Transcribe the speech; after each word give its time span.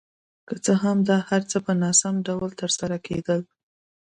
که 0.47 0.55
څه 0.65 0.73
هم 0.83 0.97
دا 1.09 1.17
هر 1.29 1.41
څه 1.51 1.57
په 1.65 1.71
ناسم 1.81 2.15
ډول 2.27 2.51
ترسره 2.61 2.97
کېدل. 3.07 3.41